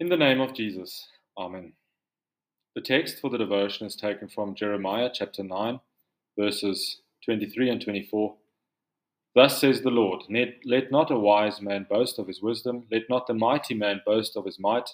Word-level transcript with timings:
In 0.00 0.10
the 0.10 0.16
name 0.16 0.40
of 0.40 0.54
Jesus, 0.54 1.08
Amen. 1.36 1.72
The 2.76 2.80
text 2.80 3.18
for 3.18 3.30
the 3.30 3.38
devotion 3.38 3.84
is 3.84 3.96
taken 3.96 4.28
from 4.28 4.54
Jeremiah 4.54 5.10
chapter 5.12 5.42
9, 5.42 5.80
verses 6.38 7.00
23 7.24 7.68
and 7.68 7.82
24. 7.82 8.36
Thus 9.34 9.60
says 9.60 9.80
the 9.80 9.90
Lord 9.90 10.22
Let 10.30 10.92
not 10.92 11.10
a 11.10 11.18
wise 11.18 11.60
man 11.60 11.84
boast 11.90 12.20
of 12.20 12.28
his 12.28 12.40
wisdom, 12.40 12.84
let 12.92 13.10
not 13.10 13.26
the 13.26 13.34
mighty 13.34 13.74
man 13.74 14.00
boast 14.06 14.36
of 14.36 14.44
his 14.44 14.60
might, 14.60 14.90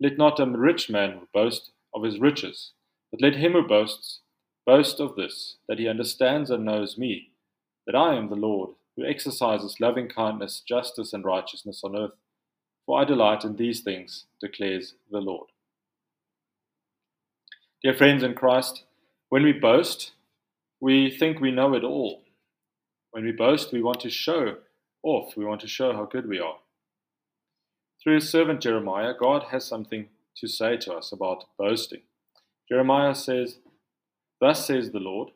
let 0.00 0.16
not 0.16 0.40
a 0.40 0.46
rich 0.46 0.88
man 0.88 1.20
boast 1.34 1.72
of 1.92 2.02
his 2.02 2.18
riches, 2.18 2.72
but 3.10 3.20
let 3.20 3.36
him 3.36 3.52
who 3.52 3.68
boasts 3.68 4.20
boast 4.64 5.00
of 5.00 5.16
this, 5.16 5.58
that 5.68 5.78
he 5.78 5.86
understands 5.86 6.48
and 6.48 6.64
knows 6.64 6.96
me, 6.96 7.32
that 7.86 7.94
I 7.94 8.14
am 8.14 8.30
the 8.30 8.36
Lord, 8.36 8.70
who 8.96 9.04
exercises 9.04 9.80
loving 9.80 10.08
kindness, 10.08 10.62
justice, 10.66 11.12
and 11.12 11.26
righteousness 11.26 11.82
on 11.84 11.94
earth. 11.94 12.12
For 12.86 13.00
I 13.00 13.04
delight 13.04 13.44
in 13.44 13.56
these 13.56 13.80
things, 13.80 14.24
declares 14.40 14.94
the 15.10 15.20
Lord. 15.20 15.48
Dear 17.82 17.94
friends 17.94 18.22
in 18.22 18.34
Christ, 18.34 18.84
when 19.28 19.42
we 19.42 19.52
boast, 19.52 20.12
we 20.80 21.10
think 21.10 21.40
we 21.40 21.50
know 21.50 21.74
it 21.74 21.84
all. 21.84 22.22
When 23.10 23.24
we 23.24 23.32
boast, 23.32 23.72
we 23.72 23.82
want 23.82 24.00
to 24.00 24.10
show 24.10 24.56
off, 25.02 25.36
we 25.36 25.44
want 25.44 25.60
to 25.62 25.68
show 25.68 25.92
how 25.92 26.04
good 26.04 26.28
we 26.28 26.38
are. 26.38 26.58
Through 28.02 28.16
his 28.16 28.30
servant 28.30 28.60
Jeremiah, 28.60 29.12
God 29.18 29.44
has 29.50 29.64
something 29.64 30.08
to 30.36 30.48
say 30.48 30.76
to 30.78 30.94
us 30.94 31.12
about 31.12 31.44
boasting. 31.58 32.00
Jeremiah 32.68 33.14
says, 33.14 33.58
Thus 34.40 34.66
says 34.66 34.90
the 34.90 35.00
Lord, 35.00 35.30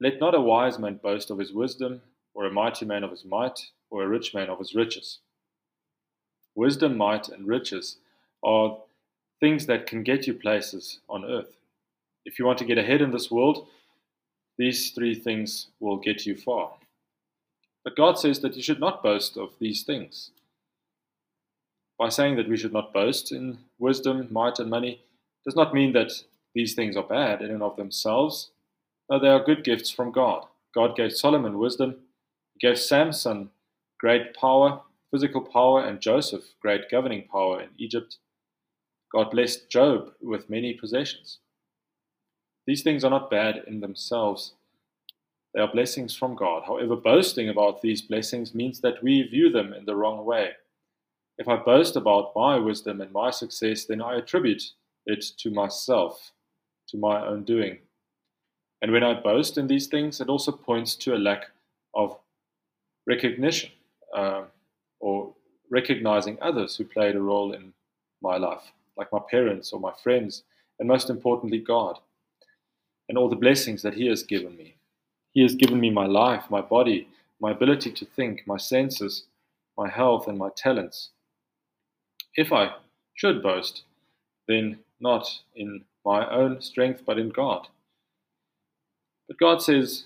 Let 0.00 0.20
not 0.20 0.34
a 0.34 0.40
wise 0.40 0.78
man 0.78 1.00
boast 1.02 1.30
of 1.30 1.38
his 1.38 1.52
wisdom, 1.52 2.02
or 2.34 2.44
a 2.44 2.52
mighty 2.52 2.84
man 2.84 3.04
of 3.04 3.10
his 3.10 3.24
might, 3.24 3.68
or 3.90 4.02
a 4.02 4.08
rich 4.08 4.34
man 4.34 4.48
of 4.48 4.58
his 4.58 4.74
riches 4.74 5.18
Wisdom, 6.54 6.96
might, 6.96 7.28
and 7.28 7.46
riches 7.46 7.96
are 8.42 8.78
things 9.40 9.66
that 9.66 9.86
can 9.86 10.02
get 10.02 10.26
you 10.26 10.34
places 10.34 10.98
on 11.08 11.24
earth. 11.24 11.56
If 12.24 12.38
you 12.38 12.44
want 12.44 12.58
to 12.58 12.64
get 12.64 12.78
ahead 12.78 13.00
in 13.00 13.10
this 13.10 13.30
world, 13.30 13.66
these 14.58 14.90
three 14.90 15.14
things 15.14 15.68
will 15.80 15.96
get 15.96 16.26
you 16.26 16.36
far. 16.36 16.72
But 17.82 17.96
God 17.96 18.18
says 18.18 18.40
that 18.40 18.56
you 18.56 18.62
should 18.62 18.80
not 18.80 19.02
boast 19.02 19.36
of 19.38 19.54
these 19.58 19.82
things. 19.82 20.30
By 21.98 22.10
saying 22.10 22.36
that 22.36 22.48
we 22.48 22.56
should 22.56 22.72
not 22.72 22.92
boast 22.92 23.32
in 23.32 23.58
wisdom, 23.78 24.28
might, 24.30 24.58
and 24.58 24.68
money 24.68 25.02
does 25.44 25.56
not 25.56 25.74
mean 25.74 25.92
that 25.92 26.12
these 26.54 26.74
things 26.74 26.96
are 26.96 27.02
bad 27.02 27.40
in 27.40 27.50
and 27.50 27.62
of 27.62 27.76
themselves. 27.76 28.50
No, 29.10 29.18
they 29.18 29.28
are 29.28 29.42
good 29.42 29.64
gifts 29.64 29.90
from 29.90 30.12
God. 30.12 30.44
God 30.74 30.96
gave 30.96 31.12
Solomon 31.12 31.58
wisdom, 31.58 31.96
He 32.54 32.66
gave 32.66 32.78
Samson 32.78 33.50
great 33.98 34.34
power, 34.34 34.80
physical 35.10 35.40
power, 35.40 35.84
and 35.84 36.00
Joseph 36.00 36.44
great 36.60 36.90
governing 36.90 37.26
power 37.30 37.60
in 37.60 37.70
Egypt. 37.78 38.18
God 39.12 39.30
blessed 39.30 39.68
Job 39.68 40.12
with 40.20 40.50
many 40.50 40.74
possessions. 40.74 41.38
These 42.66 42.82
things 42.82 43.04
are 43.04 43.10
not 43.10 43.30
bad 43.30 43.64
in 43.66 43.80
themselves. 43.80 44.54
They 45.54 45.60
are 45.60 45.72
blessings 45.72 46.14
from 46.14 46.36
God. 46.36 46.62
However, 46.64 46.94
boasting 46.94 47.48
about 47.48 47.82
these 47.82 48.02
blessings 48.02 48.54
means 48.54 48.80
that 48.80 49.02
we 49.02 49.22
view 49.22 49.50
them 49.50 49.72
in 49.72 49.84
the 49.84 49.96
wrong 49.96 50.24
way. 50.24 50.52
If 51.38 51.48
I 51.48 51.56
boast 51.56 51.96
about 51.96 52.32
my 52.36 52.56
wisdom 52.56 53.00
and 53.00 53.10
my 53.12 53.30
success, 53.30 53.86
then 53.86 54.00
I 54.00 54.16
attribute 54.16 54.62
it 55.06 55.24
to 55.38 55.50
myself, 55.50 56.32
to 56.88 56.98
my 56.98 57.26
own 57.26 57.44
doing. 57.44 57.78
And 58.82 58.92
when 58.92 59.02
I 59.02 59.14
boast 59.20 59.58
in 59.58 59.66
these 59.66 59.88
things, 59.88 60.20
it 60.20 60.28
also 60.28 60.52
points 60.52 60.94
to 60.96 61.14
a 61.14 61.18
lack 61.18 61.46
of 61.94 62.16
recognition. 63.06 63.70
Uh, 64.14 64.42
or 65.00 65.32
recognizing 65.70 66.38
others 66.40 66.76
who 66.76 66.84
played 66.84 67.16
a 67.16 67.20
role 67.20 67.52
in 67.52 67.72
my 68.22 68.36
life, 68.36 68.72
like 68.96 69.12
my 69.12 69.20
parents 69.30 69.72
or 69.72 69.80
my 69.80 69.92
friends, 70.02 70.42
and 70.78 70.88
most 70.88 71.10
importantly, 71.10 71.58
God, 71.58 71.98
and 73.08 73.18
all 73.18 73.28
the 73.28 73.36
blessings 73.36 73.82
that 73.82 73.94
He 73.94 74.06
has 74.06 74.22
given 74.22 74.56
me. 74.56 74.76
He 75.32 75.42
has 75.42 75.54
given 75.54 75.80
me 75.80 75.90
my 75.90 76.06
life, 76.06 76.44
my 76.50 76.60
body, 76.60 77.08
my 77.40 77.52
ability 77.52 77.92
to 77.92 78.04
think, 78.04 78.42
my 78.46 78.56
senses, 78.56 79.24
my 79.76 79.88
health, 79.88 80.28
and 80.28 80.38
my 80.38 80.50
talents. 80.54 81.10
If 82.34 82.52
I 82.52 82.74
should 83.14 83.42
boast, 83.42 83.82
then 84.46 84.80
not 85.00 85.40
in 85.54 85.84
my 86.04 86.28
own 86.28 86.60
strength, 86.60 87.02
but 87.06 87.18
in 87.18 87.30
God. 87.30 87.68
But 89.28 89.38
God 89.38 89.62
says, 89.62 90.04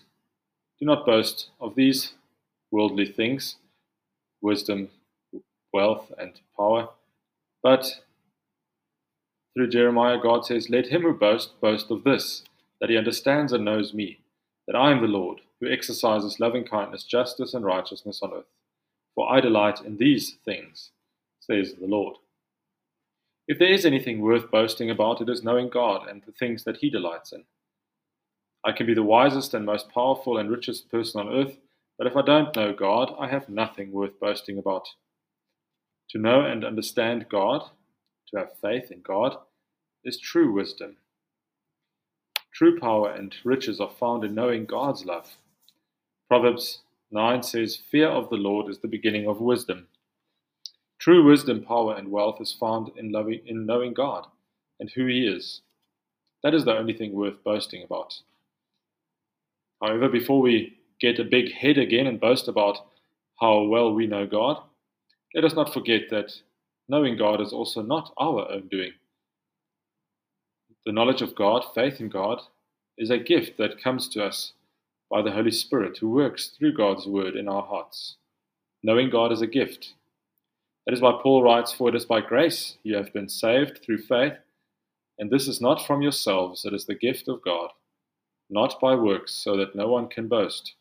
Do 0.78 0.87
not 0.87 1.06
boast 1.06 1.49
of 1.60 1.75
these 1.75 2.12
worldly 2.71 3.06
things, 3.06 3.56
wisdom, 4.44 4.91
wealth, 5.72 6.12
and 6.19 6.34
power. 6.56 6.91
But 7.62 8.03
through 9.55 9.71
Jeremiah, 9.71 10.19
God 10.22 10.44
says, 10.44 10.71
Let 10.71 10.88
him 10.88 11.03
who 11.03 11.15
boasts 11.15 11.53
boast 11.60 11.91
of 11.91 12.05
this, 12.05 12.44
that 12.81 12.91
he 12.91 12.97
understands 12.97 13.53
and 13.53 13.65
knows 13.65 13.94
me, 13.94 14.21
that 14.66 14.77
I 14.77 14.93
am 14.93 15.00
the 15.00 15.09
Lord, 15.09 15.41
who 15.60 15.71
exercises 15.71 16.38
loving 16.38 16.65
kindness, 16.65 17.04
justice, 17.04 17.54
and 17.54 17.65
righteousness 17.65 18.21
on 18.22 18.33
earth. 18.33 18.44
For 19.15 19.33
I 19.33 19.41
delight 19.41 19.81
in 19.81 19.97
these 19.97 20.37
things, 20.44 20.91
says 21.41 21.75
the 21.81 21.87
Lord. 21.87 22.16
If 23.47 23.59
there 23.59 23.72
is 23.72 23.84
anything 23.87 24.21
worth 24.21 24.50
boasting 24.50 24.91
about, 24.91 25.21
it 25.21 25.28
is 25.28 25.44
knowing 25.44 25.69
God 25.69 26.09
and 26.09 26.22
the 26.22 26.33
things 26.33 26.65
that 26.65 26.78
He 26.78 26.91
delights 26.91 27.33
in. 27.33 27.44
I 28.65 28.72
can 28.72 28.87
be 28.87 28.94
the 28.94 29.03
wisest 29.03 29.54
and 29.54 29.65
most 29.65 29.91
powerful 29.91 30.38
and 30.38 30.50
richest 30.50 30.91
person 30.91 31.21
on 31.21 31.33
earth, 31.33 31.59
but 31.99 32.06
if 32.06 32.16
I 32.16 32.22
don't 32.22 32.55
know 32.56 32.72
God, 32.72 33.15
I 33.19 33.28
have 33.28 33.49
nothing 33.49 33.93
worth 33.93 34.19
boasting 34.19 34.59
about. 34.59 34.87
To 36.10 36.19
know 36.19 36.43
and 36.43 36.65
understand 36.65 37.27
God, 37.28 37.71
to 38.31 38.38
have 38.38 38.59
faith 38.60 38.91
in 38.91 39.00
God, 39.03 39.37
is 40.04 40.19
true 40.19 40.53
wisdom. 40.53 40.97
True 42.53 42.78
power 42.78 43.10
and 43.10 43.34
riches 43.44 43.81
are 43.81 43.91
found 43.91 44.25
in 44.25 44.34
knowing 44.34 44.65
God's 44.65 45.04
love. 45.04 45.37
Proverbs 46.28 46.83
9 47.10 47.43
says, 47.43 47.77
Fear 47.77 48.09
of 48.09 48.31
the 48.31 48.37
Lord 48.37 48.69
is 48.69 48.78
the 48.78 48.88
beginning 48.88 49.27
of 49.27 49.41
wisdom. 49.41 49.88
True 50.99 51.25
wisdom, 51.25 51.62
power, 51.62 51.94
and 51.97 52.10
wealth 52.10 52.41
is 52.41 52.53
found 52.53 52.91
in, 52.97 53.12
loving, 53.12 53.41
in 53.47 53.66
knowing 53.66 53.93
God 53.93 54.27
and 54.81 54.91
who 54.91 55.06
He 55.06 55.27
is. 55.27 55.62
That 56.43 56.54
is 56.54 56.65
the 56.65 56.77
only 56.77 56.93
thing 56.93 57.12
worth 57.12 57.43
boasting 57.43 57.83
about. 57.83 58.15
However, 59.83 60.09
before 60.09 60.41
we 60.41 60.78
get 61.04 61.20
a 61.20 61.25
big 61.25 61.53
head 61.53 61.76
again 61.76 62.06
and 62.06 62.19
boast 62.19 62.48
about 62.48 62.78
how 63.38 63.62
well 63.65 63.92
we 63.92 64.06
know 64.06 64.26
God, 64.26 64.56
let 65.34 65.44
us 65.44 65.53
not 65.53 65.75
forget 65.75 66.09
that 66.10 66.32
knowing 66.88 67.19
God 67.19 67.42
is 67.42 67.53
also 67.53 67.82
not 67.82 68.15
our 68.19 68.50
own 68.50 68.69
doing. 68.70 68.92
The 70.87 70.92
knowledge 70.92 71.20
of 71.20 71.34
God, 71.34 71.62
faith 71.75 72.00
in 72.00 72.09
God, 72.09 72.41
is 72.97 73.10
a 73.10 73.19
gift 73.19 73.59
that 73.59 73.82
comes 73.82 74.09
to 74.10 74.25
us 74.25 74.53
by 75.10 75.20
the 75.20 75.32
Holy 75.32 75.50
Spirit 75.50 75.98
who 75.98 76.09
works 76.09 76.53
through 76.56 76.75
God's 76.75 77.06
word 77.06 77.36
in 77.36 77.48
our 77.48 77.62
hearts. 77.62 78.16
Knowing 78.82 79.10
God 79.10 79.31
is 79.31 79.42
a 79.42 79.47
gift. 79.47 79.92
That 80.86 80.94
is 80.94 81.03
why 81.03 81.19
Paul 81.22 81.42
writes, 81.42 81.72
For 81.72 81.91
it 81.91 81.94
is 81.94 82.06
by 82.06 82.22
grace 82.22 82.78
you 82.82 82.97
have 82.97 83.12
been 83.12 83.28
saved 83.28 83.81
through 83.82 83.98
faith, 83.98 84.34
and 85.19 85.31
this 85.31 85.48
is 85.48 85.60
not 85.60 85.86
from 85.86 86.00
yourselves, 86.00 86.65
it 86.65 86.72
is 86.72 86.86
the 86.86 86.94
gift 86.94 87.28
of 87.28 87.42
God, 87.42 87.71
not 88.48 88.81
by 88.81 88.94
works, 88.94 89.34
so 89.34 89.54
that 89.59 89.75
no 89.75 89.88
one 89.88 90.09
can 90.09 90.28
boast. 90.28 90.75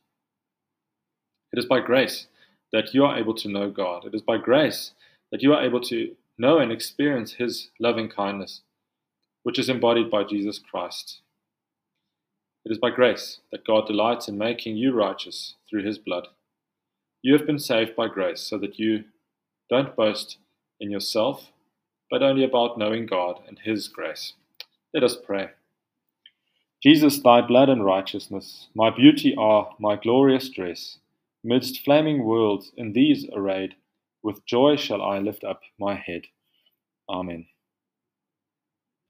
It 1.53 1.59
is 1.59 1.66
by 1.66 1.81
grace 1.81 2.25
that 2.72 2.96
you 2.96 3.06
are 3.06 3.16
able 3.16 3.36
to 3.36 3.47
know 3.47 3.69
God. 3.69 4.06
It 4.06 4.16
is 4.16 4.24
by 4.24 4.38
grace 4.38 4.91
that 5.31 5.44
you 5.44 5.53
are 5.53 5.64
able 5.64 5.81
to 5.81 6.16
know 6.36 6.58
and 6.58 6.72
experience 6.72 7.34
His 7.34 7.69
loving 7.80 8.09
kindness, 8.09 8.62
which 9.44 9.59
is 9.59 9.69
embodied 9.69 10.09
by 10.09 10.24
Jesus 10.24 10.58
Christ. 10.58 11.22
It 12.66 12.72
is 12.72 12.80
by 12.80 12.90
grace 12.90 13.40
that 13.52 13.68
God 13.68 13.86
delights 13.86 14.28
in 14.28 14.36
making 14.36 14.78
you 14.78 14.94
righteous 14.94 15.53
through 15.69 15.84
His 15.84 16.00
blood. 16.00 16.28
You 17.22 17.34
have 17.38 17.46
been 17.46 17.59
saved 17.59 17.96
by 17.96 18.08
grace 18.08 18.41
so 18.41 18.58
that 18.58 18.80
you 18.80 19.03
don't 19.70 19.96
boast 19.96 20.38
in 20.80 20.90
yourself, 20.90 21.52
but 22.09 22.24
only 22.24 22.44
about 22.44 22.79
knowing 22.79 23.06
God 23.06 23.41
and 23.47 23.59
His 23.59 23.88
grace. 23.88 24.34
Let 24.91 25.03
us 25.03 25.16
pray. 25.16 25.52
Jesus, 26.82 27.20
thy 27.20 27.41
blood 27.41 27.70
and 27.70 27.85
righteousness, 27.85 28.70
my 28.73 28.90
beauty 28.90 29.35
are 29.38 29.70
my 29.79 29.96
glorious 29.96 30.49
dress. 30.49 30.97
Midst 31.43 31.81
flaming 31.84 32.23
worlds 32.25 32.72
in 32.78 32.93
these 32.93 33.28
arrayed, 33.34 33.75
with 34.23 34.45
joy 34.45 34.78
shall 34.78 35.01
I 35.01 35.19
lift 35.19 35.43
up 35.43 35.61
my 35.79 35.95
head. 35.95 36.23
Amen. 37.09 37.47